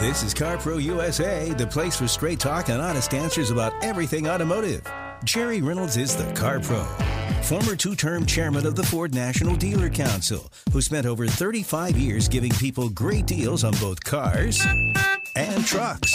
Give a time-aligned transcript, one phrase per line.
[0.00, 4.80] This is CarPro USA, the place for straight talk and honest answers about everything automotive.
[5.24, 6.84] Jerry Reynolds is the Car Pro,
[7.42, 12.28] former two term chairman of the Ford National Dealer Council, who spent over 35 years
[12.28, 14.64] giving people great deals on both cars
[15.36, 16.14] and trucks.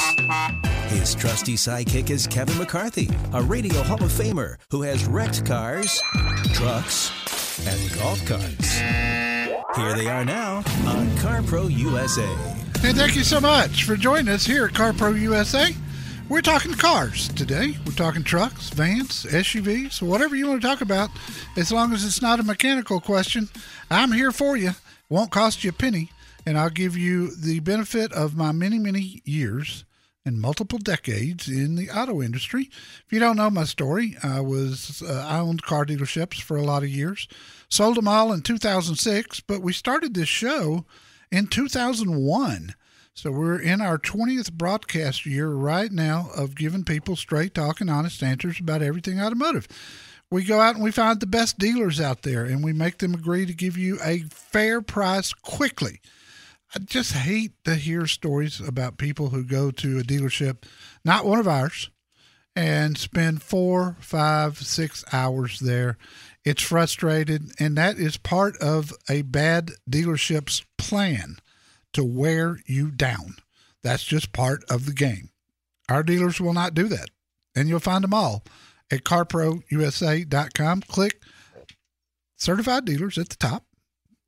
[0.87, 6.01] His trusty sidekick is Kevin McCarthy, a Radio Hall of Famer who has wrecked cars,
[6.55, 7.11] trucks,
[7.67, 8.79] and golf carts.
[8.79, 12.64] Here they are now on CarPro USA.
[12.85, 15.75] Hey, thank you so much for joining us here at CarPro USA.
[16.29, 17.75] We're talking cars today.
[17.83, 21.09] We're talking trucks, vans, SUVs, whatever you want to talk about,
[21.57, 23.49] as long as it's not a mechanical question.
[23.89, 24.73] I'm here for you.
[25.09, 26.11] Won't cost you a penny,
[26.45, 29.83] and I'll give you the benefit of my many, many years
[30.23, 32.69] and multiple decades in the auto industry.
[33.03, 36.63] If you don't know my story, I was uh, I owned car dealerships for a
[36.63, 37.27] lot of years.
[37.67, 40.85] Sold them all in 2006, but we started this show
[41.31, 42.75] in 2001.
[43.17, 47.89] So we're in our 20th broadcast year right now of giving people straight talk and
[47.89, 49.69] honest answers about everything automotive.
[50.29, 53.13] We go out and we find the best dealers out there and we make them
[53.13, 56.01] agree to give you a fair price quickly.
[56.75, 60.63] I just hate to hear stories about people who go to a dealership,
[61.05, 61.89] not one of ours,
[62.53, 65.97] and spend four, five, six hours there.
[66.43, 71.37] It's frustrated, and that is part of a bad dealership's plan
[71.95, 73.35] to wear you down.
[73.83, 75.29] That's just part of the game.
[75.89, 77.09] Our dealers will not do that.
[77.55, 78.43] And you'll find them all
[78.91, 80.81] at carprousa.com.
[80.81, 81.21] Click
[82.35, 83.65] certified dealers at the top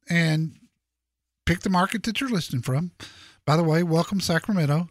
[0.09, 0.53] and
[1.45, 2.91] pick the market that you're listening from.
[3.45, 4.89] By the way, welcome Sacramento.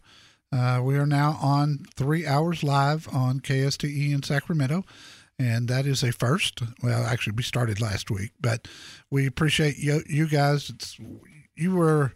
[0.52, 4.84] Uh, we are now on three hours live on KSTE in Sacramento,
[5.38, 6.62] and that is a first.
[6.82, 8.68] Well, actually, we started last week, but
[9.10, 10.70] we appreciate you, you guys.
[10.70, 10.98] It's,
[11.54, 12.12] you were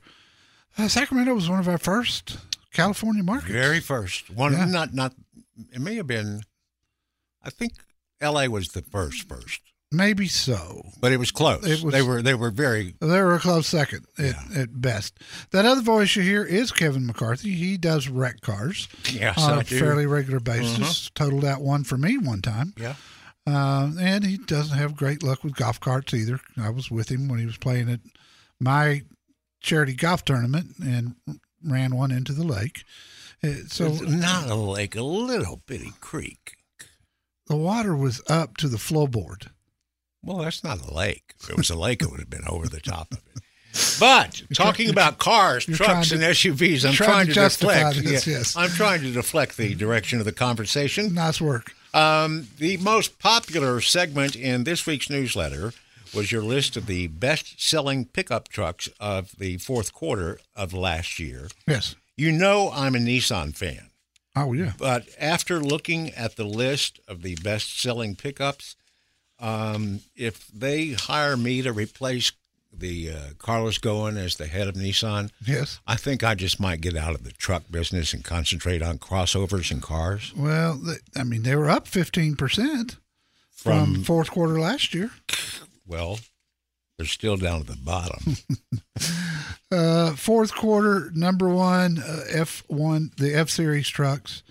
[0.78, 2.38] uh, Sacramento was one of our first
[2.72, 3.52] California markets.
[3.52, 4.52] Very first one.
[4.52, 4.64] Yeah.
[4.66, 5.14] Not not.
[5.72, 6.42] It may have been.
[7.42, 7.72] I think
[8.20, 8.48] L.A.
[8.48, 9.60] was the first first,
[9.92, 10.82] Maybe so.
[11.00, 11.66] but it was close.
[11.66, 12.94] It was- they were they were very.
[13.00, 15.18] They were a close second at, at best.
[15.50, 17.52] That other voice you hear is Kevin McCarthy.
[17.54, 19.78] He does wreck cars Yes, on I a do.
[19.78, 21.10] fairly regular basis.
[21.14, 22.74] Totaled out one for me one time.
[22.76, 22.94] Yeah.
[23.46, 26.38] Uh, and he doesn't have great luck with golf carts either.
[26.60, 28.00] I was with him when he was playing at
[28.60, 29.02] my
[29.60, 31.14] charity golf tournament and
[31.64, 32.84] ran one into the lake.
[33.42, 36.56] Uh, So It's not a lake, a little bitty creek.
[37.46, 39.48] the water was up to the floorboard.
[40.22, 41.34] Well, that's not a lake.
[41.42, 43.42] If it was a lake, it would have been over the top of it.
[44.00, 48.02] But talking about cars, you're trucks, trying and SUVs, I'm trying trying, to to, deflect.
[48.04, 48.56] this, yeah, yes.
[48.56, 51.14] I'm trying to deflect the direction of the conversation.
[51.14, 51.72] Nice work.
[51.94, 55.72] Um, the most popular segment in this week's newsletter
[56.14, 61.48] was your list of the best-selling pickup trucks of the fourth quarter of last year.
[61.66, 61.94] Yes.
[62.16, 63.90] You know I'm a Nissan fan,
[64.36, 64.72] Oh yeah.
[64.78, 68.76] but after looking at the list of the best-selling pickups,
[69.38, 72.32] um, if they hire me to replace
[72.72, 75.80] the uh, Carlos Ghosn as the head of Nissan, Yes.
[75.86, 79.70] I think I just might get out of the truck business and concentrate on crossovers
[79.70, 80.32] and cars.
[80.36, 80.80] Well,
[81.16, 82.96] I mean, they were up 15%
[83.50, 85.10] from, From- fourth quarter last year.
[85.90, 86.20] Well,
[86.96, 88.36] they're still down at the bottom.
[89.72, 94.42] Uh, fourth quarter, number one, uh, F1, the F Series trucks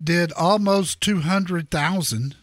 [0.00, 2.36] did almost 200,000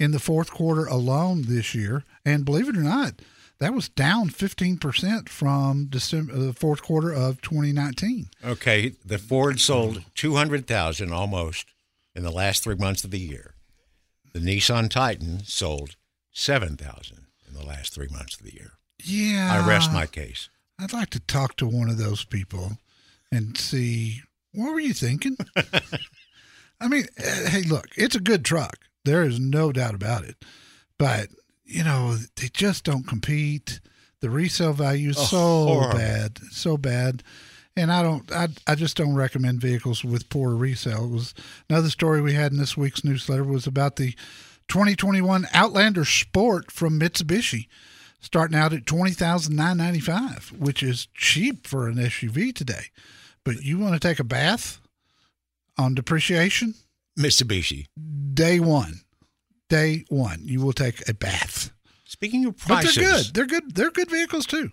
[0.00, 2.02] in the fourth quarter alone this year.
[2.24, 3.22] And believe it or not,
[3.60, 8.30] that was down 15% from December, uh, the fourth quarter of 2019.
[8.44, 11.68] Okay, the Ford sold 200,000 almost
[12.16, 13.54] in the last three months of the year.
[14.32, 15.94] The Nissan Titan sold
[16.32, 17.23] 7,000
[17.54, 18.72] in the last three months of the year.
[19.02, 19.50] Yeah.
[19.62, 20.48] I rest my case.
[20.80, 22.78] I'd like to talk to one of those people
[23.30, 24.22] and see
[24.52, 25.36] what were you thinking?
[26.80, 28.76] I mean, eh, hey, look, it's a good truck.
[29.04, 30.36] There is no doubt about it.
[30.98, 31.28] But,
[31.64, 33.80] you know, they just don't compete.
[34.20, 35.38] The resale value is Oh, so
[35.74, 35.98] horrible.
[35.98, 37.22] bad, so bad.
[37.76, 41.04] And I don't, I, I just don't recommend vehicles with poor resale.
[41.06, 41.34] It was
[41.68, 44.14] another story we had in this week's newsletter was about the
[44.68, 47.66] 2021 Outlander Sport from Mitsubishi
[48.20, 52.86] starting out at twenty thousand nine ninety five, which is cheap for an SUV today.
[53.44, 54.80] But you want to take a bath
[55.76, 56.74] on depreciation
[57.18, 57.86] Mitsubishi.
[58.32, 59.00] day one,
[59.68, 61.70] day one, you will take a bath.
[62.06, 63.34] Speaking of But prices, they're good.
[63.34, 63.74] They're good.
[63.74, 64.70] They're good vehicles too.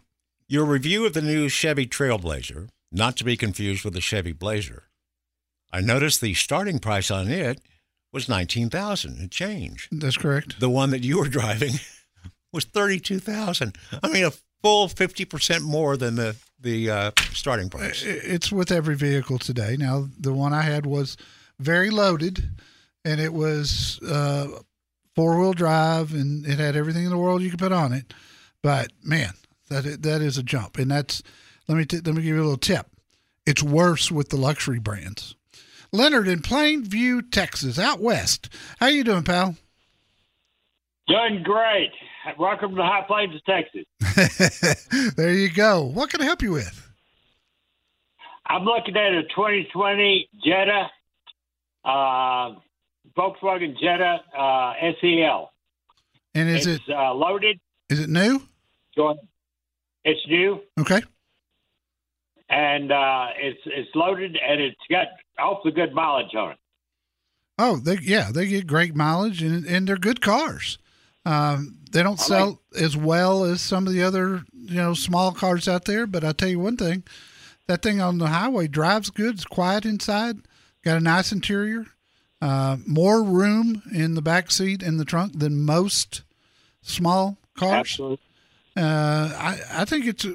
[0.48, 4.84] your review of the new Chevy Trailblazer, not to be confused with the Chevy Blazer.
[5.74, 7.60] I noticed the starting price on it
[8.14, 9.88] was 19,000 and change.
[9.92, 10.60] That's correct.
[10.60, 11.74] The one that you were driving
[12.54, 13.76] was 32,000.
[14.04, 14.32] I mean a
[14.62, 18.04] full 50% more than the the uh, starting price.
[18.06, 19.78] It's with every vehicle today.
[19.80, 21.18] Now, the one I had was
[21.60, 22.52] very loaded,
[23.04, 24.48] and it was uh,
[25.16, 28.14] four wheel drive, and it had everything in the world you could put on it.
[28.62, 29.32] But man,
[29.70, 31.24] that that is a jump, and that's
[31.68, 32.88] let me t- let me give you a little tip.
[33.46, 35.36] It's worse with the luxury brands.
[35.94, 38.48] Leonard in Plainview, Texas, out west.
[38.80, 39.58] How you doing, pal?
[41.08, 41.92] Doing great.
[42.40, 45.16] Welcome to the High Plains of Texas.
[45.18, 45.84] there you go.
[45.84, 46.88] What can I help you with?
[48.46, 50.90] I'm looking at a 2020 Jetta,
[51.84, 52.56] uh,
[53.18, 55.52] Volkswagen Jetta uh, SEL.
[56.34, 57.60] And is it's, it uh, loaded?
[57.90, 58.42] Is it new?
[60.06, 60.62] It's new.
[60.80, 61.02] Okay.
[62.50, 65.08] And uh, it's it's loaded and it's got
[65.42, 66.58] awfully good mileage on it.
[67.58, 70.78] Oh, they yeah, they get great mileage and and they're good cars.
[71.26, 75.32] Um, they don't sell like, as well as some of the other you know small
[75.32, 77.04] cars out there, but I tell you one thing,
[77.68, 79.36] that thing on the highway drives good.
[79.36, 80.38] It's quiet inside.
[80.84, 81.86] Got a nice interior.
[82.42, 86.24] Uh, more room in the back seat and the trunk than most
[86.82, 87.80] small cars.
[87.80, 88.20] Absolutely.
[88.76, 90.26] Uh, I I think it's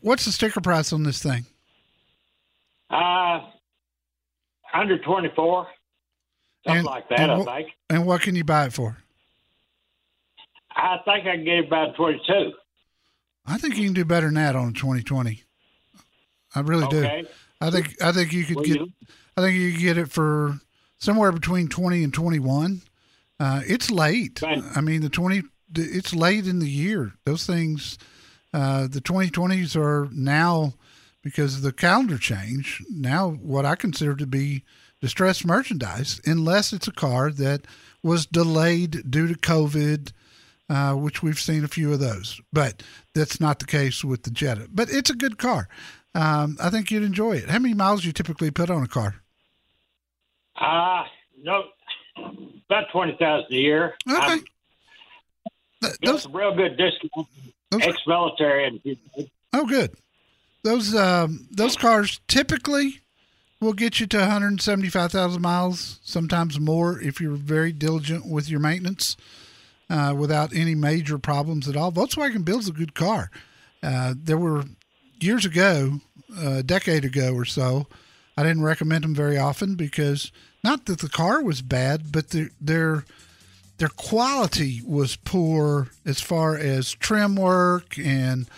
[0.00, 1.46] what's the sticker price on this thing?
[2.90, 3.40] Uh,
[4.74, 5.66] under twenty four,
[6.66, 7.30] something and, like that.
[7.30, 7.68] I think.
[7.90, 8.98] And what can you buy it for?
[10.74, 12.52] I think I can get about twenty two.
[13.46, 15.42] I think you can do better than that on a twenty twenty.
[16.54, 17.22] I really okay.
[17.22, 17.28] do.
[17.60, 18.76] I think I think you could Will get.
[18.76, 18.92] You?
[19.36, 20.58] I think you could get it for
[20.98, 22.82] somewhere between twenty and twenty one.
[23.40, 24.42] Uh, it's late.
[24.42, 25.42] I mean, the twenty.
[25.74, 27.14] It's late in the year.
[27.24, 27.98] Those things.
[28.54, 30.74] Uh, the twenty twenties are now
[31.22, 32.82] because of the calendar change.
[32.90, 34.64] Now, what I consider to be
[35.00, 37.66] distressed merchandise, unless it's a car that
[38.02, 40.12] was delayed due to COVID.
[40.70, 42.82] Uh, which we've seen a few of those, but
[43.14, 44.68] that's not the case with the Jetta.
[44.72, 45.68] But it's a good car.
[46.14, 47.50] Um, I think you'd enjoy it.
[47.50, 49.16] How many miles do you typically put on a car?
[50.58, 51.04] Uh
[51.42, 51.64] no,
[52.16, 53.94] about twenty thousand a year.
[54.08, 54.18] Okay.
[54.18, 54.44] I'm,
[55.82, 57.26] Th- those, real good discount.
[57.72, 58.80] Ex-military and
[59.52, 59.90] oh, good.
[60.64, 63.00] Those um, those cars typically
[63.60, 69.16] will get you to 175,000 miles, sometimes more if you're very diligent with your maintenance,
[69.88, 71.92] uh, without any major problems at all.
[71.92, 73.30] Volkswagen builds a good car.
[73.82, 74.64] Uh, there were
[75.20, 76.00] years ago,
[76.36, 77.86] a decade ago or so,
[78.36, 80.32] I didn't recommend them very often because
[80.64, 83.04] not that the car was bad, but the, their
[83.78, 88.48] their quality was poor as far as trim work and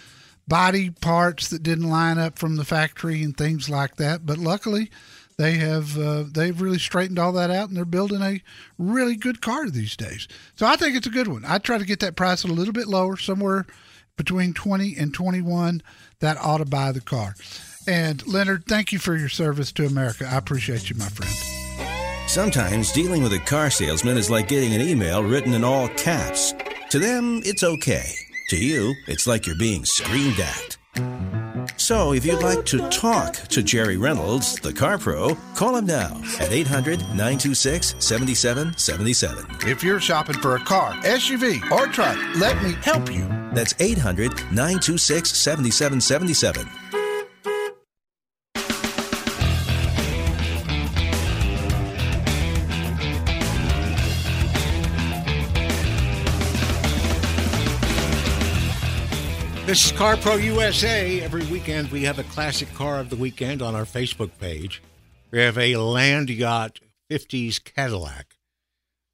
[0.46, 4.26] body parts that didn't line up from the factory and things like that.
[4.26, 4.90] But luckily,
[5.36, 8.42] they have uh, they've really straightened all that out and they're building a
[8.78, 10.28] really good car these days.
[10.54, 11.44] So I think it's a good one.
[11.46, 13.66] I try to get that price a little bit lower, somewhere
[14.16, 15.82] between 20 and 21
[16.20, 17.34] that ought to buy the car.
[17.86, 20.26] And Leonard, thank you for your service to America.
[20.30, 21.32] I appreciate you, my friend.
[22.28, 26.54] Sometimes dealing with a car salesman is like getting an email written in all caps.
[26.90, 28.23] To them, it's okay.
[28.50, 30.76] To you, it's like you're being screamed at.
[31.80, 36.20] So if you'd like to talk to Jerry Reynolds, the Car Pro, call him now
[36.38, 39.46] at 800 926 7777.
[39.68, 43.26] If you're shopping for a car, SUV, or truck, let me help you.
[43.54, 46.68] That's 800 926 7777.
[59.66, 61.20] This is Car Pro USA.
[61.22, 64.82] Every weekend we have a classic car of the weekend on our Facebook page.
[65.30, 66.80] We have a Land Yacht
[67.10, 68.36] 50s Cadillac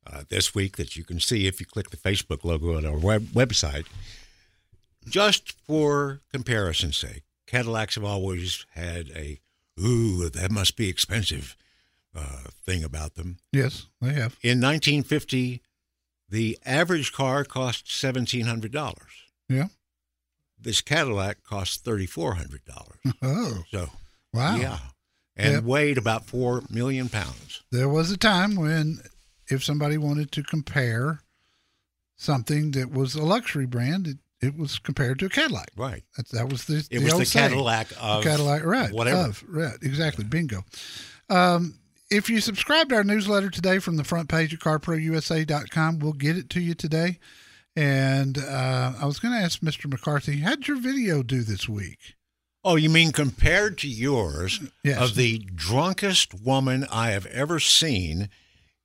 [0.04, 2.96] uh, this week that you can see if you click the Facebook logo on our
[2.98, 3.86] web- website.
[5.08, 9.38] Just for comparison's sake, Cadillacs have always had a,
[9.80, 11.56] ooh, that must be expensive
[12.14, 13.38] uh, thing about them.
[13.52, 14.36] Yes, they have.
[14.42, 15.62] In 1950,
[16.28, 18.94] the average car cost $1,700
[19.48, 19.66] Yeah.
[20.62, 22.98] This Cadillac cost thirty four hundred dollars.
[23.22, 23.88] Oh, So
[24.32, 24.56] wow.
[24.56, 24.78] yeah,
[25.36, 25.64] and Yep.
[25.64, 27.62] weighed about four million pounds.
[27.70, 28.98] There was a time when
[29.48, 31.20] if somebody wanted to compare
[32.16, 35.70] something that was a luxury brand, it, it was compared to a Cadillac.
[35.76, 36.02] Right.
[36.16, 37.48] That, that was the, It the was the saying.
[37.50, 38.92] Cadillac of The Cadillac, right?
[38.92, 39.28] whatever.
[39.28, 40.24] Of, right, exactly.
[40.24, 40.64] Bingo.
[41.28, 41.74] Um,
[42.10, 46.36] if you subscribe to our newsletter today from the front page of carprousa.com, we'll get
[46.36, 47.18] it to you today.
[47.76, 49.88] And uh, I was going to ask Mr.
[49.88, 52.16] McCarthy, how'd your video do this week?
[52.64, 55.00] Oh, you mean compared to yours Yes.
[55.00, 58.28] of the drunkest woman I have ever seen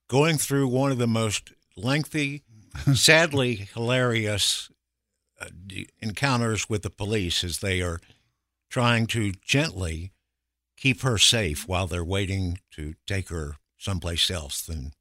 [0.07, 2.43] going through one of the most lengthy,
[2.93, 4.69] sadly hilarious
[5.41, 5.47] uh,
[6.01, 7.99] encounters with the police as they are
[8.69, 10.11] trying to gently
[10.77, 14.91] keep her safe while they're waiting to take her someplace else than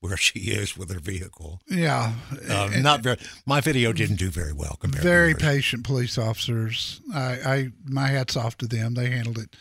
[0.00, 1.60] where she is with her vehicle.
[1.68, 2.12] Yeah.
[2.48, 3.18] Uh, not very.
[3.46, 5.02] My video didn't do very well compared.
[5.02, 7.00] Very patient police officers.
[7.12, 8.94] I, I my hats off to them.
[8.94, 9.56] They handled it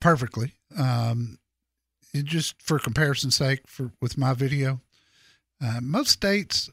[0.00, 0.54] perfectly.
[0.76, 1.38] Um,
[2.14, 4.80] just for comparison's sake, for with my video,
[5.62, 6.70] uh, most states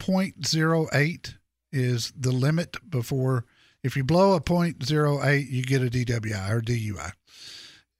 [0.00, 1.34] 0.08
[1.72, 3.44] is the limit before.
[3.82, 7.12] If you blow a 0.08, you get a DWI or DUI,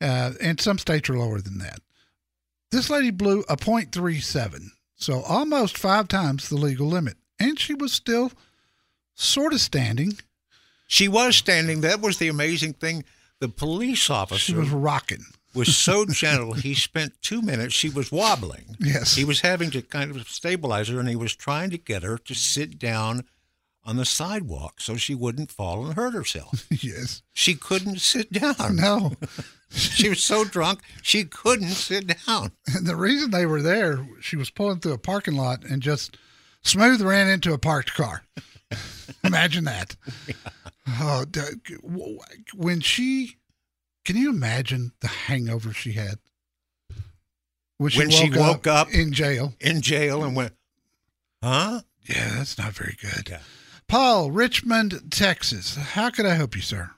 [0.00, 1.80] uh, and some states are lower than that.
[2.76, 4.66] This lady blew a 0.37,
[4.97, 8.33] so almost five times the legal limit, and she was still
[9.14, 10.18] sort of standing.
[10.87, 11.80] She was standing.
[11.80, 13.04] That was the amazing thing.
[13.38, 15.25] The police She officer was rocking.
[15.54, 16.52] was so gentle.
[16.52, 17.73] He spent two minutes.
[17.73, 18.76] She was wobbling.
[18.78, 19.14] Yes.
[19.14, 22.18] He was having to kind of stabilize her, and he was trying to get her
[22.18, 23.25] to sit down
[23.87, 26.66] on the sidewalk so she wouldn't fall and hurt herself.
[26.71, 27.23] yes.
[27.33, 28.76] She couldn't sit down.
[28.76, 29.12] No.
[29.69, 32.52] She was so drunk she couldn't sit down.
[32.73, 36.16] And the reason they were there, she was pulling through a parking lot and just
[36.62, 38.23] smooth ran into a parked car.
[39.25, 39.97] Imagine that.
[41.00, 41.40] Oh, d-
[41.83, 42.19] w-
[42.55, 43.38] when she,
[44.05, 46.21] can you imagine the hangover she had?
[47.78, 49.52] When When she woke up- in jail.
[49.61, 50.52] In jail and went,
[51.43, 51.81] huh?
[52.09, 53.28] Yeah, that's not very good.
[53.28, 53.40] Yeah.
[53.88, 55.76] Paul, Richmond, Texas.
[55.76, 56.90] How could I help you, sir?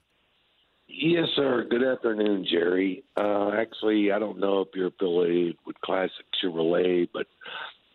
[0.88, 1.66] Yes, sir.
[1.68, 3.04] Good afternoon, Jerry.
[3.16, 7.26] Uh, actually, I don't know if you're affiliated with Classic Chevrolet, but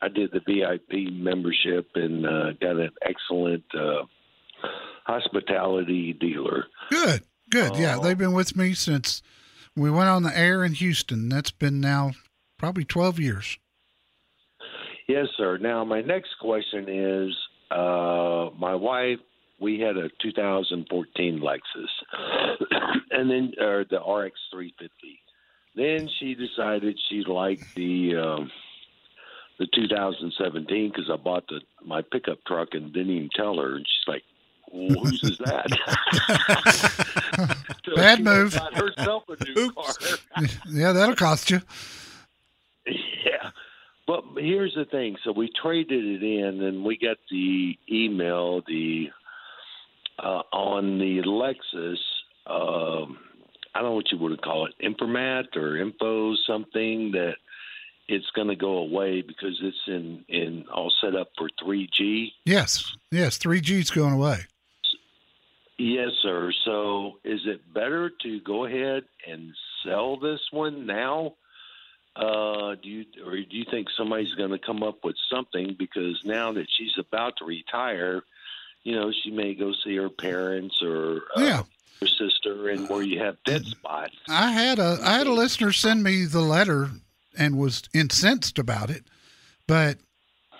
[0.01, 4.03] I did the VIP membership and uh, got an excellent uh,
[5.05, 6.65] hospitality dealer.
[6.91, 7.75] Good, good.
[7.75, 8.03] Yeah, Oh.
[8.03, 9.21] they've been with me since
[9.75, 11.29] we went on the air in Houston.
[11.29, 12.11] That's been now
[12.57, 13.57] probably 12 years.
[15.07, 15.57] Yes, sir.
[15.57, 17.35] Now, my next question is
[17.73, 19.19] uh, my wife,
[19.59, 22.59] we had a 2014 Lexus,
[23.11, 24.89] and then or the RX 350.
[25.75, 28.51] Then she decided she liked the um,
[29.59, 33.85] the 2017 because I bought the my pickup truck and didn't even tell her, and
[33.85, 34.23] she's like,
[34.71, 35.67] well, "Whose is that?"
[37.85, 38.53] So Bad move.
[38.53, 39.93] Got herself a new car.
[40.69, 41.61] yeah, that'll cost you.
[44.05, 45.15] But here's the thing.
[45.23, 49.07] So we traded it in, and we got the email the
[50.19, 51.97] uh, on the Lexus.
[52.45, 53.17] Um,
[53.73, 57.35] I don't know what you would call it, Imprimat or Info something that
[58.07, 62.31] it's going to go away because it's in in all set up for 3G.
[62.45, 63.37] Yes, yes.
[63.37, 64.39] 3G's going away.
[65.77, 66.51] Yes, sir.
[66.65, 69.53] So is it better to go ahead and
[69.85, 71.33] sell this one now?
[72.15, 76.21] Uh, do you or do you think somebody's going to come up with something because
[76.23, 78.21] now that she's about to retire,
[78.83, 81.63] you know, she may go see her parents or uh, Yeah.
[82.01, 84.13] her sister, and where you have dead spots.
[84.29, 86.91] I had a I had a listener send me the letter
[87.35, 89.05] and was incensed about it,
[89.65, 89.97] but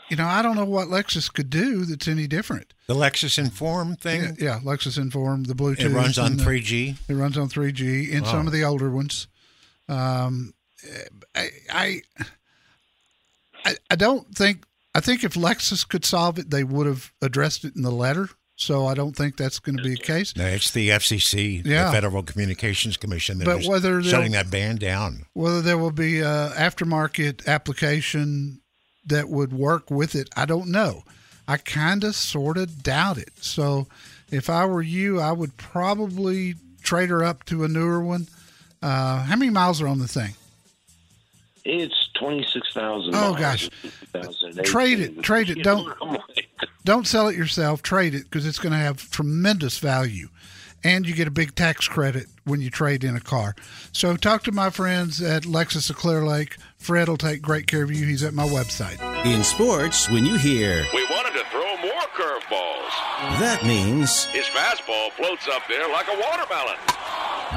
[0.10, 2.74] you know I don't know what Lexus could do that's any different.
[2.88, 4.22] The Lexus Enform thing.
[4.40, 5.82] Yeah, yeah Lexus Enform the Bluetooth.
[5.82, 6.96] It runs on the- 3G.
[7.08, 9.28] It runs on 3G and some of the older ones.
[9.88, 10.56] Um,
[11.36, 11.50] I,
[13.66, 14.66] I, I, don't think.
[14.96, 18.30] I think if Lexus could solve it, they would have addressed it in the letter.
[18.56, 20.36] So I don't think that's going to be a case.
[20.36, 21.86] No, it's the FCC, Yeah.
[21.86, 25.26] the Federal Communications Commission, that But is whether shutting that ban down.
[25.34, 28.62] Whether there will be a aftermarket application
[29.08, 31.04] that would work with it, I don't know.
[31.48, 33.32] I kind of sort of doubt it.
[33.42, 33.88] So
[34.32, 38.28] if I were you, I would probably trade her up to a newer one.
[38.82, 40.36] Uh, how many miles are on the thing?
[41.66, 43.16] It's twenty six thousand.
[43.16, 43.70] Oh, gosh.
[44.64, 45.96] Trade it, trade it, don't-
[46.84, 47.82] Don't sell it yourself.
[47.82, 50.28] Trade it because it's going to have tremendous value,
[50.84, 53.56] and you get a big tax credit when you trade in a car.
[53.94, 56.58] So talk to my friends at Lexus of Clear Lake.
[56.78, 58.06] Fred will take great care of you.
[58.06, 59.00] He's at my website.
[59.26, 63.40] In sports, when you hear We wanted to throw more curveballs.
[63.40, 66.76] that means, His fastball floats up there like a watermelon.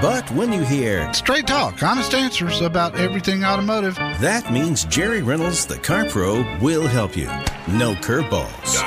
[0.03, 3.97] But when you hear Straight talk, honest answers about everything automotive.
[3.97, 7.27] that means Jerry Reynolds, the Car Pro, will help you.
[7.69, 8.83] No curveballs.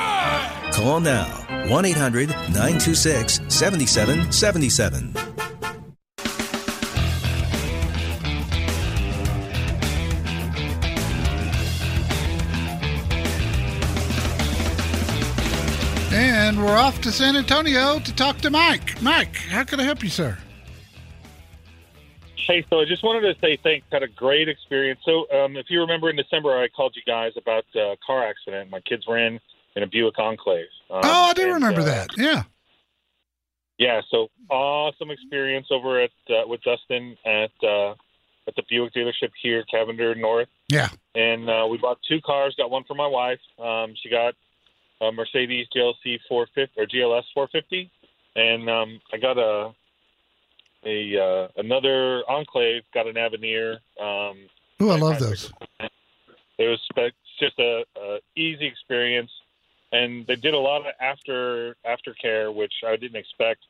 [0.73, 1.25] Call now
[1.67, 5.13] 1 800 926 7777.
[16.11, 19.01] And we're off to San Antonio to talk to Mike.
[19.01, 20.37] Mike, how can I help you, sir?
[22.49, 23.85] Hey, so I just wanted to say thanks.
[23.91, 24.99] Had a great experience.
[25.05, 28.71] So, um, if you remember in December, I called you guys about a car accident.
[28.71, 29.39] My kids ran
[29.75, 30.65] in a Buick Enclave.
[30.89, 32.09] Um, oh, I do and, remember uh, that.
[32.17, 32.41] Yeah.
[33.77, 37.91] yeah, so awesome experience over at uh, with Dustin at uh,
[38.47, 40.89] at the Buick dealership here, Cavender North, Yeah.
[41.13, 42.55] and uh, we bought two cars.
[42.57, 43.39] Got one for my wife.
[43.63, 44.33] Um, she got
[45.01, 47.91] a Mercedes GLC 450 or GLS 450,
[48.35, 49.71] and um, I got a
[50.85, 52.83] a uh, another Enclave.
[52.93, 53.79] Got an Avenir.
[53.99, 54.37] Um,
[54.81, 55.51] Ooh, I love those.
[55.79, 55.89] it
[56.67, 59.31] was spe- just a, a easy experience,
[59.91, 63.61] and they did a lot of after aftercare, which I didn't expect.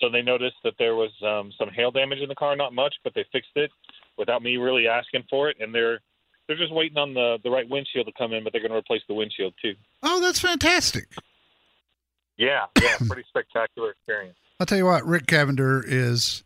[0.00, 2.94] So they noticed that there was um, some hail damage in the car, not much,
[3.04, 3.70] but they fixed it
[4.16, 6.00] without me really asking for it, and they're
[6.46, 8.78] they're just waiting on the the right windshield to come in, but they're going to
[8.78, 9.74] replace the windshield too.
[10.02, 11.08] Oh, that's fantastic.
[12.36, 14.38] Yeah, yeah, pretty spectacular experience.
[14.60, 16.44] I'll tell you what, Rick Cavender is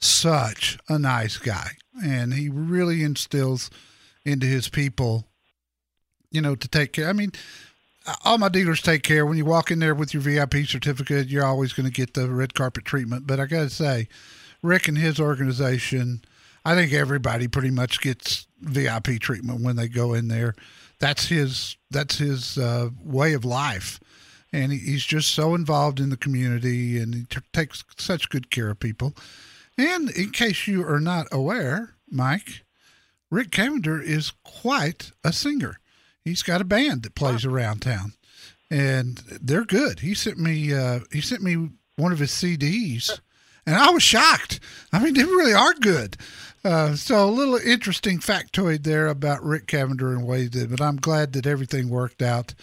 [0.00, 1.70] such a nice guy,
[2.04, 3.70] and he really instills
[4.24, 5.28] into his people,
[6.32, 7.08] you know, to take care.
[7.08, 7.30] I mean,
[8.24, 9.24] all my dealers take care.
[9.24, 12.28] When you walk in there with your VIP certificate, you're always going to get the
[12.28, 13.28] red carpet treatment.
[13.28, 14.08] But I got to say,
[14.60, 16.24] Rick and his organization,
[16.64, 20.56] I think everybody pretty much gets VIP treatment when they go in there.
[20.98, 21.76] That's his.
[21.92, 24.00] That's his uh, way of life
[24.52, 28.70] and he's just so involved in the community and he t- takes such good care
[28.70, 29.14] of people.
[29.78, 32.64] And in case you are not aware, Mike,
[33.30, 35.78] Rick Cavender is quite a singer.
[36.24, 38.12] He's got a band that plays around town,
[38.70, 40.00] and they're good.
[40.00, 43.18] He sent me uh, he sent me one of his CDs,
[43.66, 44.60] and I was shocked.
[44.92, 46.16] I mean, they really are good.
[46.64, 50.80] Uh, so a little interesting factoid there about Rick Cavender and what he did, but
[50.80, 52.54] I'm glad that everything worked out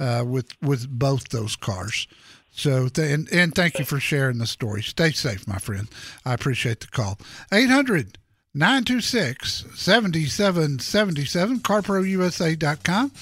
[0.00, 2.06] uh, with with both those cars.
[2.50, 4.82] So th- and and thank you for sharing the story.
[4.82, 5.88] Stay safe, my friend.
[6.24, 7.18] I appreciate the call.
[7.52, 8.18] 800
[8.54, 13.12] 926 7777 carprousa.com.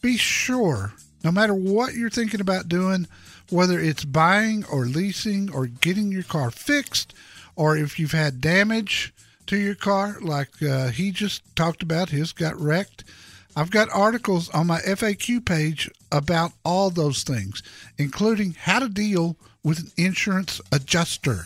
[0.00, 3.06] Be sure, no matter what you're thinking about doing,
[3.50, 7.14] whether it's buying or leasing or getting your car fixed,
[7.54, 9.12] or if you've had damage
[9.46, 13.04] to your car, like uh, he just talked about, his got wrecked.
[13.54, 17.62] I've got articles on my FAQ page about all those things,
[17.98, 21.44] including how to deal with an insurance adjuster.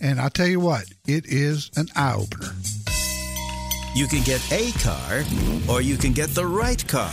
[0.00, 2.52] And I tell you what, it is an eye opener.
[3.94, 5.22] You can get a car
[5.68, 7.12] or you can get the right car.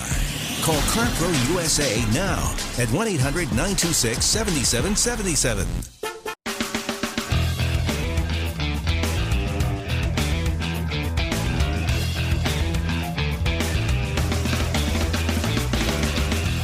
[0.62, 5.68] Call CarPro USA now at 1 800 926 7777.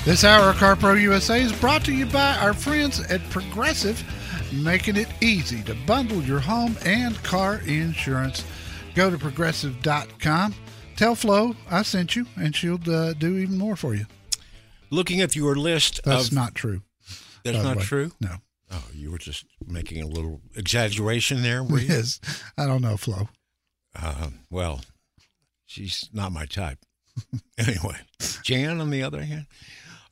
[0.06, 4.04] This hour of CarPro USA is brought to you by our friends at Progressive,
[4.54, 8.46] making it easy to bundle your home and car insurance.
[8.94, 10.54] Go to progressive.com.
[10.96, 14.06] Tell Flo I sent you, and she'll uh, do even more for you.
[14.92, 16.84] Looking at your list That's of not true.
[17.44, 17.84] that's not way.
[17.84, 18.12] true.
[18.22, 18.36] No.
[18.72, 21.64] Oh, you were just making a little exaggeration there.
[21.64, 21.88] Were you?
[21.88, 22.20] Yes.
[22.58, 23.30] I don't know, Flo.
[24.00, 24.82] Uh, well,
[25.66, 26.78] she's not my type.
[27.58, 27.98] anyway,
[28.44, 29.48] Jan, on the other hand.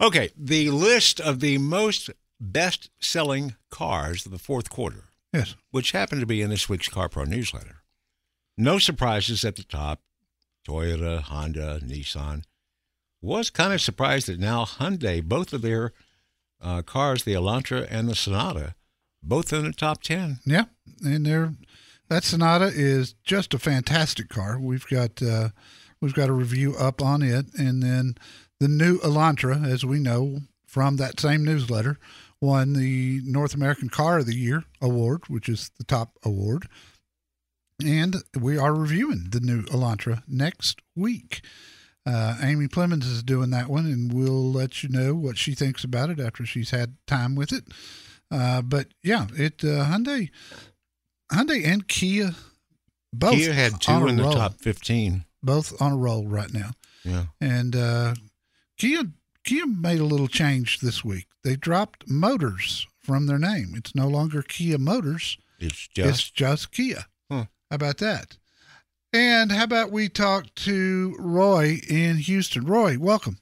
[0.01, 5.55] Okay, the list of the most best selling cars of the fourth quarter, Yes.
[5.71, 7.83] which happened to be in this week's Car Pro newsletter.
[8.57, 10.01] No surprises at the top
[10.67, 12.43] Toyota, Honda, Nissan.
[13.21, 15.93] Was kind of surprised that now Hyundai, both of their
[16.61, 18.75] uh, cars, the Elantra and the Sonata,
[19.21, 20.39] both in the top 10.
[20.45, 20.65] Yeah,
[21.03, 21.53] and there,
[22.09, 24.59] that Sonata is just a fantastic car.
[24.59, 25.49] We've got uh,
[26.01, 28.15] we've got a review up on it, and then
[28.59, 31.97] the new Elantra, as we know from that same newsletter,
[32.41, 36.67] won the North American Car of the Year award, which is the top award.
[37.83, 41.41] And we are reviewing the new Elantra next week.
[42.05, 45.83] Uh, Amy Plemons is doing that one, and we'll let you know what she thinks
[45.83, 47.63] about it after she's had time with it.
[48.29, 50.29] Uh, but yeah, it uh, Hyundai,
[51.31, 52.31] Hyundai and Kia,
[53.13, 54.33] both Kia had two in the roll.
[54.33, 55.23] top 15.
[55.41, 56.71] both on a roll right now.
[57.05, 57.25] Yeah.
[57.39, 58.15] And uh,
[58.83, 59.03] Kia
[59.45, 61.27] Kia made a little change this week.
[61.45, 63.75] They dropped motors from their name.
[63.77, 65.37] It's no longer Kia Motors.
[65.57, 67.05] It's It's just just Kia.
[67.31, 67.45] Huh.
[67.71, 68.35] How about that?
[69.13, 72.65] And how about we talk to Roy in Houston?
[72.65, 73.37] Roy, welcome.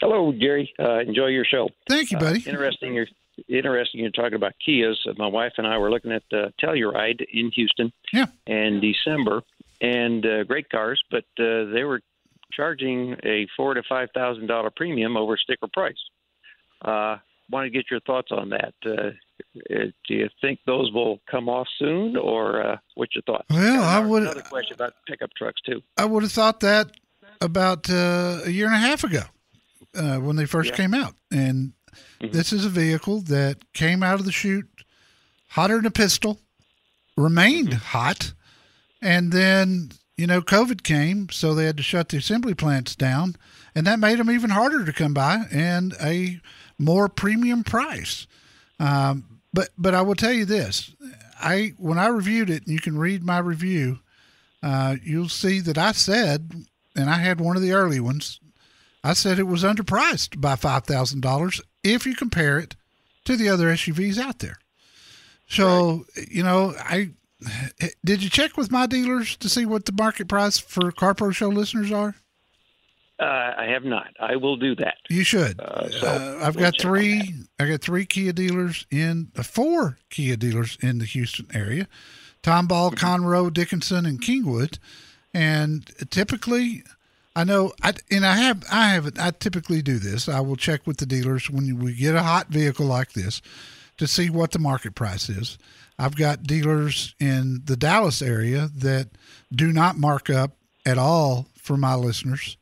[0.00, 0.72] Hello, Gary.
[0.78, 1.68] Uh, enjoy your show.
[1.88, 2.44] Thank you, buddy.
[2.46, 2.94] Uh, interesting.
[2.94, 3.08] You're
[3.48, 4.00] interesting.
[4.00, 4.94] You're talking about Kias.
[5.08, 7.92] Uh, My wife and I were looking at uh, Telluride in Houston.
[8.12, 8.26] Yeah.
[8.46, 9.42] In December,
[9.80, 12.00] and uh, great cars, but uh, they were
[12.56, 15.96] charging a four to five thousand dollar premium over sticker price.
[16.84, 17.16] Uh,
[17.50, 18.72] Want to get your thoughts on that?
[18.86, 18.90] Uh,
[19.74, 23.44] uh, do you think those will come off soon, or uh, what's your thought?
[23.50, 25.82] Well, I would- Another question about pickup trucks too.
[25.98, 26.92] I would have thought that
[27.42, 29.22] about uh, a year and a half ago
[29.94, 30.76] uh, when they first Yeah.
[30.76, 31.14] came out.
[31.30, 31.72] And
[32.22, 32.32] Mhm.
[32.32, 34.70] this is a vehicle that came out of the chute
[35.48, 36.40] hotter than a pistol,
[37.18, 38.32] remained hot,
[39.02, 43.36] and then you know COVID came, so they had to shut the assembly plants down,
[43.74, 46.40] and that made them even harder to come by and a
[46.78, 48.26] more premium price.
[48.78, 50.94] Um, but but I will tell you this:
[51.40, 54.00] I when I reviewed it, and you can read my review,
[54.62, 56.52] uh, you'll see that I said,
[56.94, 58.40] and I had one of the early ones.
[59.04, 62.76] I said it was underpriced by five thousand dollars if you compare it
[63.24, 64.58] to the other SUVs out there.
[65.48, 66.28] So right.
[66.28, 67.10] you know, I
[68.04, 71.30] did you check with my dealers to see what the market price for Car Pro
[71.30, 72.14] Show listeners are?
[73.18, 74.08] Uh, I have not.
[74.18, 74.96] I will do that.
[75.08, 75.60] You should.
[75.60, 77.34] Uh, so uh, I've we'll got three.
[77.60, 81.86] I got three Kia dealers in uh, four Kia dealers in the Houston area:
[82.42, 83.06] Tomball, mm-hmm.
[83.06, 84.78] Conroe, Dickinson, and Kingwood.
[85.34, 86.82] And typically,
[87.34, 90.28] I know, I, and I have, I have, I typically do this.
[90.28, 93.40] I will check with the dealers when we get a hot vehicle like this
[93.96, 95.58] to see what the market price is.
[95.98, 99.10] I've got dealers in the Dallas area that
[99.54, 100.52] do not mark up
[100.84, 102.56] at all for my listeners.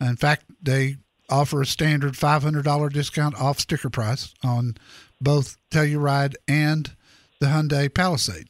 [0.00, 0.96] In fact, they
[1.28, 4.76] offer a standard $500 discount off sticker price on
[5.20, 6.94] both Telluride and
[7.40, 8.48] the Hyundai Palisade.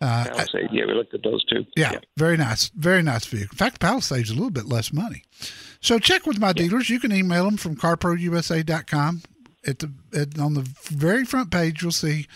[0.00, 1.64] Uh, Palisade, yeah, we looked at those too.
[1.76, 3.54] Yeah, yeah, very nice, very nice vehicle.
[3.54, 5.24] In fact, Palisade's a little bit less money.
[5.80, 6.52] So check with my yeah.
[6.54, 6.90] dealers.
[6.90, 9.22] You can email them from carprousa.com.
[9.66, 12.26] At the at, on the very front page, you'll see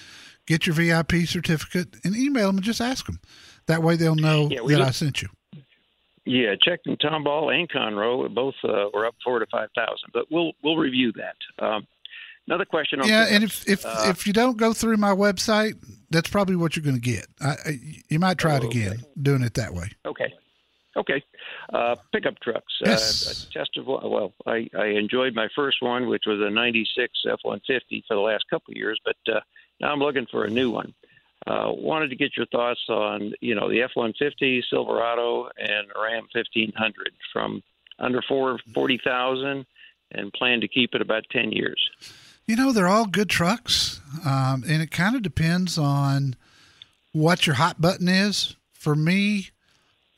[0.48, 3.20] get your VIP certificate and email them and just ask them.
[3.66, 5.28] That way, they'll know yeah, that I sent you.
[6.24, 10.52] Yeah, checking Tomball and Conroe both uh, were up four to five thousand, but we'll
[10.64, 11.64] we'll review that.
[11.64, 11.86] Um,
[12.46, 13.00] another question.
[13.04, 15.74] yeah, and if if uh, if you don't go through my website,
[16.10, 17.26] that's probably what you're going to get.
[17.40, 19.02] I, I, you might try oh, it again, okay.
[19.20, 19.90] doing it that way.
[20.06, 20.32] Okay.
[20.96, 21.22] Okay.
[21.72, 22.72] Uh, pickup trucks.
[22.84, 23.46] Uh, yes.
[23.46, 28.04] Uh, tested, well, I, I enjoyed my first one, which was a 96 F 150
[28.08, 29.40] for the last couple of years, but uh,
[29.80, 30.94] now I'm looking for a new one.
[31.46, 37.12] Uh, wanted to get your thoughts on you know the F-150 Silverado and Ram 1500
[37.32, 37.62] from
[37.98, 39.66] under four forty thousand,
[40.12, 41.90] and plan to keep it about ten years.
[42.46, 46.34] You know they're all good trucks, um, and it kind of depends on
[47.12, 48.56] what your hot button is.
[48.72, 49.50] For me,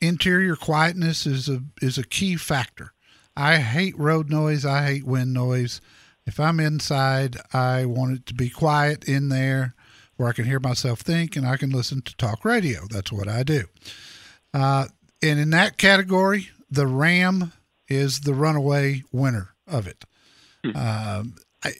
[0.01, 2.93] interior quietness is a is a key factor.
[3.35, 4.65] I hate road noise.
[4.65, 5.81] I hate wind noise.
[6.25, 9.75] If I'm inside, I want it to be quiet in there
[10.15, 12.81] where I can hear myself think and I can listen to talk radio.
[12.89, 13.63] That's what I do.
[14.53, 14.85] Uh,
[15.23, 17.53] and in that category, the Ram
[17.87, 20.05] is the runaway winner of it.
[20.63, 20.71] Hmm.
[20.75, 21.23] Uh,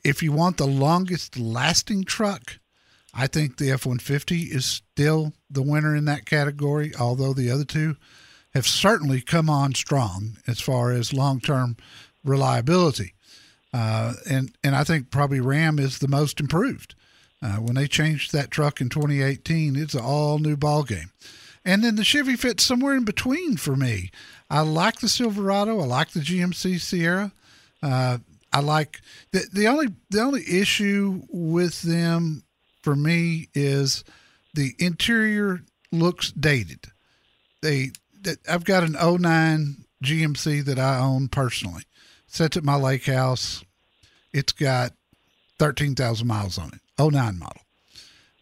[0.04, 2.60] if you want the longest lasting truck,
[3.14, 7.66] I think the F 150 is still the winner in that category, although the other
[7.66, 7.98] two
[8.54, 11.78] have certainly come on strong as far as long term
[12.24, 13.14] reliability.
[13.74, 16.96] Uh, and and I think probably Ram is the most improved.
[17.42, 21.12] Uh, when they changed that truck in 2018, it's an all new ball game.
[21.66, 24.12] And then the Chevy fits somewhere in between for me.
[24.50, 25.80] I like the Silverado.
[25.80, 27.32] I like the GMC Sierra.
[27.82, 28.20] Uh,
[28.54, 32.44] I like the the only the only issue with them
[32.82, 34.04] for me is
[34.54, 36.88] the interior looks dated.
[37.62, 37.92] They
[38.50, 41.84] I've got an 09 GMC that I own personally
[42.32, 43.64] sits at my lake house.
[44.34, 44.94] It's got
[45.60, 47.62] 13,000 miles on it, 09 model.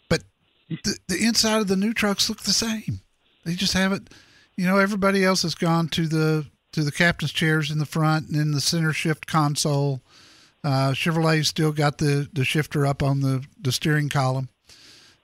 [0.07, 0.23] But
[0.69, 3.01] the, the inside of the new trucks look the same.
[3.45, 4.09] They just haven't,
[4.55, 8.29] you know, everybody else has gone to the to the captain's chairs in the front
[8.29, 10.01] and in the center shift console.
[10.63, 14.49] Uh, Chevrolet's still got the, the shifter up on the, the steering column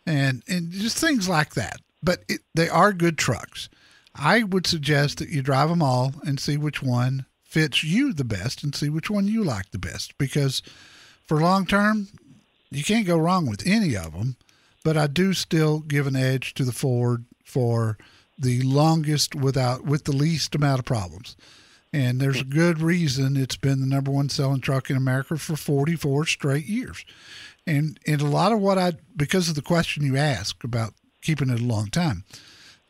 [0.08, 1.82] and, and just things like that.
[2.02, 3.70] But it, they are good trucks.
[4.16, 7.26] I would suggest that you drive them all and see which one
[7.56, 10.18] fits you the best and see which one you like the best.
[10.18, 10.62] Because
[11.26, 12.10] for long term,
[12.70, 14.36] you can't go wrong with any of them.
[14.84, 17.98] But I do still give an edge to the Ford for
[18.38, 21.38] the longest without with the least amount of problems.
[21.94, 25.56] And there's a good reason it's been the number one selling truck in America for
[25.56, 27.06] 44 straight years.
[27.66, 31.50] And and a lot of what I because of the question you asked about keeping
[31.50, 32.26] it a long time,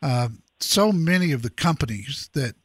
[0.02, 2.56] uh, so many of the companies that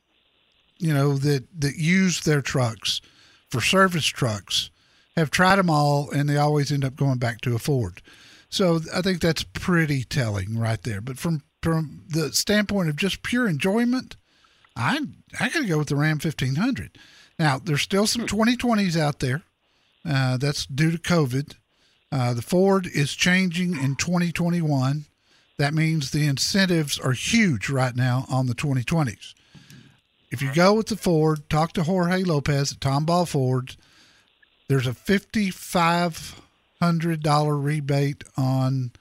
[0.81, 3.01] you know, that, that use their trucks
[3.49, 4.71] for service trucks
[5.15, 8.01] have tried them all and they always end up going back to a Ford.
[8.49, 11.01] So I think that's pretty telling right there.
[11.01, 14.17] But from from the standpoint of just pure enjoyment,
[14.75, 14.99] I
[15.39, 16.97] I got to go with the Ram 1500.
[17.37, 19.43] Now there's still some 2020s out there.
[20.03, 21.55] Uh, that's due to COVID.
[22.11, 25.05] Uh, the Ford is changing in 2021.
[25.57, 29.33] That means the incentives are huge right now on the 2020s.
[30.31, 33.75] If you go with the Ford, talk to Jorge Lopez at Tomball Ford.
[34.69, 36.41] There's a fifty-five
[36.79, 38.91] hundred dollar rebate on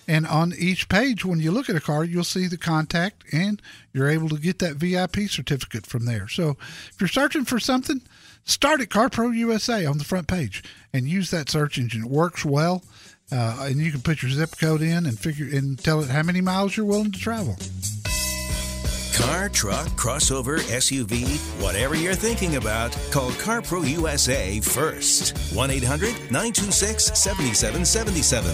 [0.09, 3.61] And on each page, when you look at a car, you'll see the contact and
[3.93, 6.27] you're able to get that VIP certificate from there.
[6.27, 6.57] So
[6.91, 8.01] if you're searching for something,
[8.45, 10.65] start at CarPro USA on the front page
[10.95, 12.05] and use that search engine.
[12.05, 12.83] It works well.
[13.31, 16.23] Uh, and you can put your zip code in and figure and tell it how
[16.23, 17.59] many miles you're willing to travel.
[19.15, 25.55] Car, truck, crossover, SUV, whatever you're thinking about, call CarPro USA first.
[25.55, 28.53] 1 800 926 7777.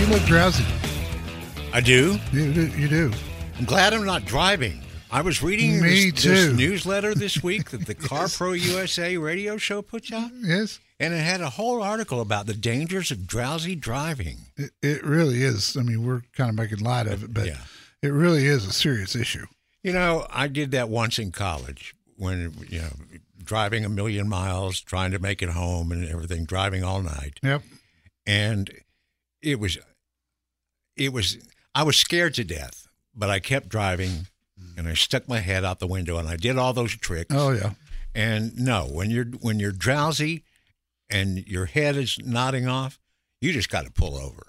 [0.00, 0.64] You look drowsy.
[1.74, 2.18] I do.
[2.32, 2.66] You do.
[2.68, 3.12] You do.
[3.58, 4.85] I'm glad I'm not driving.
[5.10, 9.56] I was reading Me this, this newsletter this week that the Car Pro USA radio
[9.56, 10.80] show puts mm, out, Yes.
[10.98, 14.38] and it had a whole article about the dangers of drowsy driving.
[14.56, 15.76] It, it really is.
[15.76, 17.60] I mean, we're kind of making light of it, but Yeah.
[18.02, 19.46] it really is a serious issue.
[19.82, 22.90] You know, I did that once in college when, you know,
[23.42, 27.38] driving a million miles, trying to make it home and everything, driving all night.
[27.44, 27.62] Yep.
[28.26, 28.70] And
[29.40, 29.78] it was,
[30.96, 31.38] it was,
[31.76, 34.26] I was scared to death, but I kept driving
[34.76, 37.34] and I stuck my head out the window and I did all those tricks.
[37.34, 37.72] Oh yeah.
[38.14, 40.44] And no, when you're when you're drowsy
[41.10, 42.98] and your head is nodding off,
[43.40, 44.46] you just got to pull over.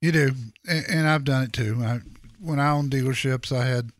[0.00, 0.32] You do,
[0.68, 1.82] and, and I've done it too.
[1.82, 2.00] I,
[2.38, 3.90] when I owned dealerships, I had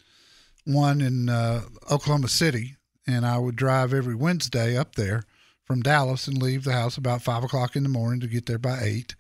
[0.64, 2.76] one in uh, Oklahoma City,
[3.06, 5.24] and I would drive every Wednesday up there
[5.64, 8.58] from Dallas and leave the house about five o'clock in the morning to get there
[8.58, 9.14] by eight,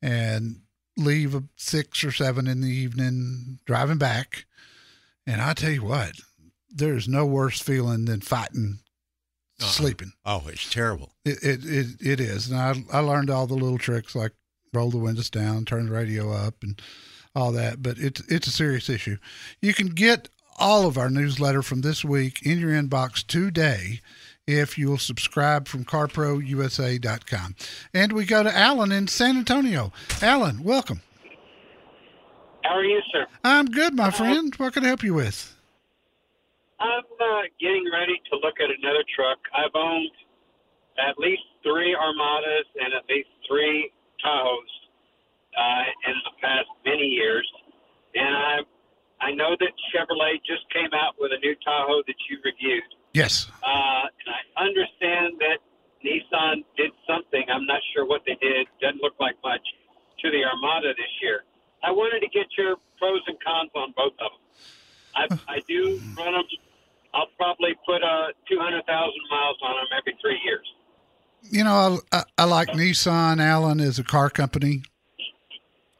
[0.00, 0.60] and
[0.96, 4.44] leave at six or seven in the evening driving back.
[5.26, 6.12] And I tell you what,
[6.70, 8.80] there's no worse feeling than fighting
[9.60, 9.68] Uh-uh.
[9.68, 10.12] sleeping.
[10.24, 11.12] Oh, it's terrible.
[11.24, 14.32] It, it it it is, and I I learned all the little tricks like
[14.72, 16.80] roll the windows down, turn the radio up, and
[17.34, 17.82] all that.
[17.82, 19.16] But it's it's a serious issue.
[19.62, 24.00] You can get all of our newsletter from this week in your inbox today
[24.46, 27.54] if you will subscribe from CarProUSA.com.
[27.94, 29.90] And we go to Alan in San Antonio.
[30.20, 31.00] Alan, welcome.
[32.64, 33.26] How are you, sir?
[33.44, 34.54] I'm good, my friend.
[34.56, 35.54] What can I help you with?
[36.80, 39.38] I'm uh, getting ready to look at another truck.
[39.54, 40.10] I've owned
[40.98, 43.92] at least three Armadas and at least three
[44.24, 44.72] Tahoes
[45.56, 47.46] uh, in the past many years,
[48.14, 48.56] and I
[49.20, 53.46] I know that Chevrolet just came out with a new Tahoe that you reviewed, Yes.
[53.62, 55.58] uh, and I understand that
[56.04, 57.44] Nissan did something.
[57.48, 58.66] I'm not sure what they did.
[58.80, 59.62] Doesn't look like much
[60.24, 61.44] to the Armada this year.
[61.84, 65.38] I wanted to get your pros and cons on both of them.
[65.48, 66.44] I, I do run them.
[67.12, 68.84] I'll probably put uh, 200,000
[69.30, 70.66] miles on them every three years.
[71.42, 74.82] you know, I, I, I like Nissan Alan as a car company.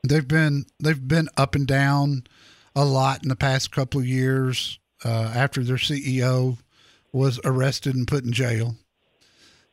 [0.07, 2.25] They've been they've been up and down
[2.77, 4.79] a lot in the past couple of years.
[5.05, 6.59] Uh, after their CEO
[7.13, 8.77] was arrested and put in jail,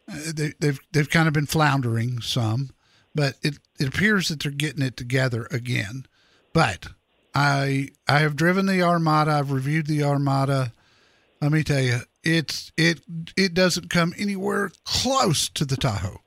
[0.09, 2.69] uh, they, they've they've kind of been floundering some,
[3.15, 6.05] but it, it appears that they're getting it together again.
[6.53, 6.87] But
[7.33, 9.31] I I have driven the Armada.
[9.31, 10.71] I've reviewed the Armada.
[11.41, 13.01] Let me tell you, it's it
[13.35, 16.21] it doesn't come anywhere close to the Tahoe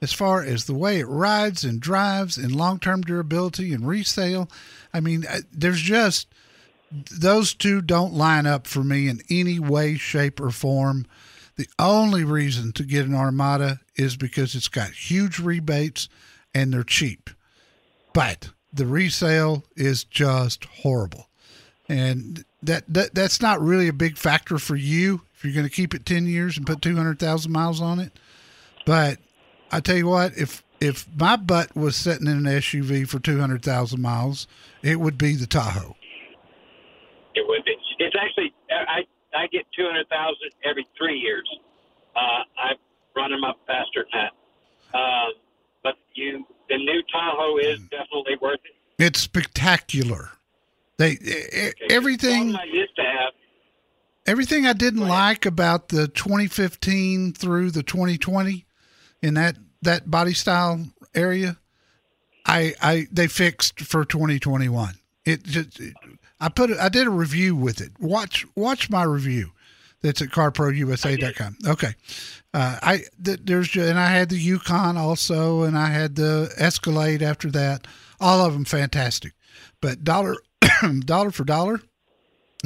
[0.00, 4.50] as far as the way it rides and drives and long-term durability and resale.
[4.92, 6.28] I mean, uh, there's just
[7.10, 11.06] those two don't line up for me in any way, shape, or form.
[11.56, 16.08] The only reason to get an Armada is because it's got huge rebates
[16.54, 17.30] and they're cheap.
[18.12, 21.28] But the resale is just horrible.
[21.88, 25.74] And that, that that's not really a big factor for you if you're going to
[25.74, 28.12] keep it 10 years and put 200,000 miles on it.
[28.86, 29.18] But
[29.70, 34.00] I tell you what, if if my butt was sitting in an SUV for 200,000
[34.00, 34.46] miles,
[34.82, 35.96] it would be the Tahoe.
[37.34, 37.74] It would be.
[37.98, 39.02] It's actually I
[39.36, 41.48] I get two hundred thousand every three years.
[42.14, 42.72] Uh, I
[43.16, 44.96] run them up faster than that.
[44.96, 45.28] Uh,
[45.84, 49.02] but you, the new Tahoe is definitely worth it.
[49.04, 50.30] It's spectacular.
[50.98, 52.54] They e- everything.
[52.56, 53.32] I used to have.
[54.26, 58.64] Everything I didn't like about the 2015 through the 2020
[59.22, 61.58] in that that body style area,
[62.46, 64.94] I I they fixed for 2021.
[65.26, 65.94] It just it-
[66.40, 67.92] I put I did a review with it.
[68.00, 69.52] Watch watch my review.
[70.04, 71.56] That's at carprousa.com.
[71.66, 71.94] Okay.
[72.52, 77.22] Uh, I th- there's and I had the Yukon also, and I had the Escalade
[77.22, 77.86] after that.
[78.20, 79.32] All of them fantastic,
[79.80, 80.36] but dollar
[81.00, 81.80] dollar for dollar,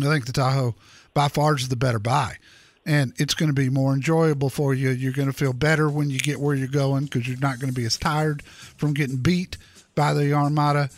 [0.01, 0.75] I think the Tahoe
[1.15, 2.39] by far is the better buy.
[2.85, 4.91] And it's going to be more enjoyable for you.
[4.91, 7.73] You're going to feel better when you get where you're going because you're not going
[7.73, 9.59] to be as tired from getting beat
[9.95, 10.91] by the Armada.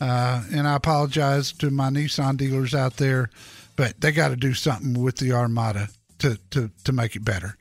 [0.00, 3.30] Uh, and I apologize to my Nissan dealers out there,
[3.78, 5.88] but they got to do something with the Armada
[6.18, 7.56] to, to, to make it better.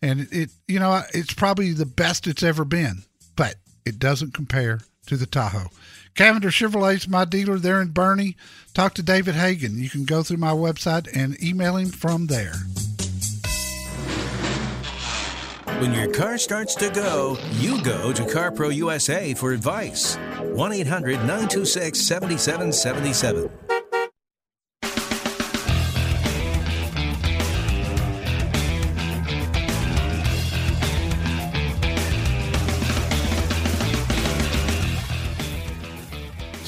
[0.00, 3.02] And it, you know, it's probably the best it's ever been,
[3.34, 5.70] but it doesn't compare to the Tahoe.
[6.14, 8.36] Cavender Chevrolet's my dealer there in Boerne.
[8.74, 9.76] Talk to David Hagan.
[9.76, 12.54] You can go through my website and email him from there.
[15.80, 20.16] When your car starts to go, you go to CarPro USA for advice.
[20.38, 23.65] 1 800 926 7777.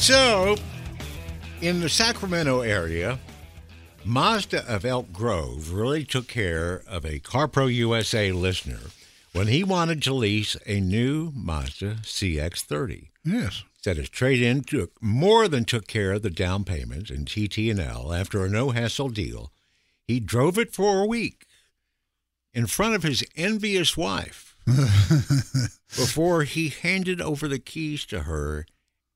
[0.09, 0.57] So,
[1.61, 3.19] in the Sacramento area,
[4.07, 8.81] Mazda of Elk Grove really took care of a CarPro USA listener
[9.35, 13.11] when he wanted to lease a new Mazda CX-30.
[13.23, 13.65] Yes.
[13.83, 18.43] Said his trade-in took more than took care of the down payment and TT&L after
[18.43, 19.53] a no-hassle deal.
[20.07, 21.45] He drove it for a week
[22.55, 28.65] in front of his envious wife before he handed over the keys to her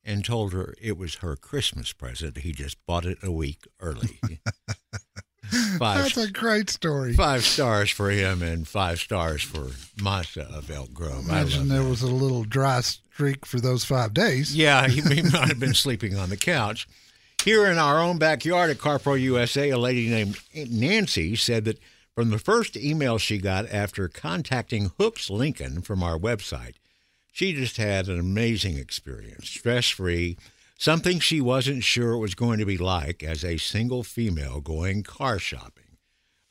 [0.04, 2.38] and told her it was her Christmas present.
[2.38, 4.18] He just bought it a week early.
[5.78, 7.14] five, That's a great story.
[7.14, 9.68] five stars for him and five stars for
[10.02, 11.28] Mazda of Elk Grove.
[11.30, 11.88] I Imagine there that.
[11.88, 14.56] was a little dry streak for those five days.
[14.56, 16.88] Yeah, he, he might have been sleeping on the couch.
[17.44, 21.80] Here in our own backyard at CarPro USA, a lady named Nancy said that
[22.14, 26.74] from the first email she got after contacting Hooks Lincoln from our website,
[27.32, 30.36] she just had an amazing experience, stress free,
[30.76, 35.02] something she wasn't sure it was going to be like as a single female going
[35.02, 35.96] car shopping.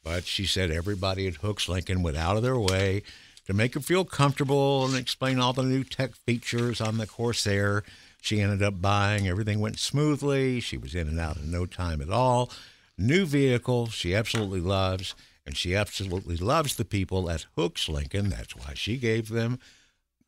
[0.03, 3.03] But she said everybody at Hooks Lincoln went out of their way
[3.45, 7.83] to make her feel comfortable and explain all the new tech features on the Corsair.
[8.19, 9.27] She ended up buying.
[9.27, 10.59] Everything went smoothly.
[10.59, 12.51] She was in and out in no time at all.
[12.97, 15.13] New vehicle she absolutely loves,
[15.45, 18.29] and she absolutely loves the people at Hooks Lincoln.
[18.29, 19.59] That's why she gave them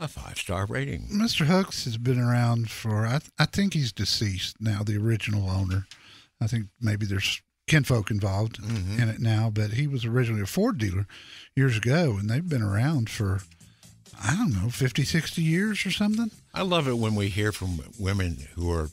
[0.04, 1.08] a five star rating.
[1.12, 1.46] Mr.
[1.46, 5.88] Hooks has been around for, I, I think he's deceased now, the original owner.
[6.42, 9.02] I think maybe there's kinfolk involved mm-hmm.
[9.02, 11.08] in it now, but he was originally a Ford dealer
[11.56, 13.40] years ago, and they've been around for,
[14.22, 16.32] I don't know, 50, 60 years or something.
[16.54, 18.90] I love it when we hear from women who are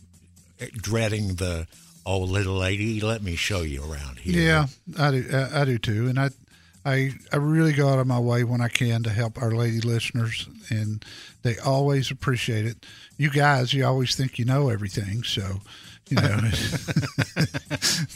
[0.76, 1.66] dreading the
[2.06, 4.40] oh little lady, let me show you around here.
[4.40, 4.66] Yeah,
[4.98, 5.28] I do.
[5.32, 6.30] I, I do too, and I,
[6.84, 9.80] I, I really go out of my way when I can to help our lady
[9.80, 11.04] listeners, and
[11.42, 12.86] they always appreciate it.
[13.18, 15.60] You guys, you always think you know everything, so
[16.08, 16.22] you know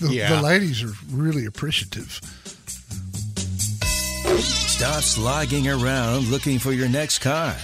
[0.01, 0.35] the, Yeah.
[0.37, 2.21] the ladies are really appreciative.
[4.39, 7.55] Stop slogging around looking for your next car.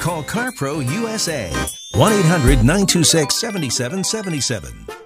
[0.00, 1.50] Call CarPro USA
[1.94, 4.98] 1 800 926 7777.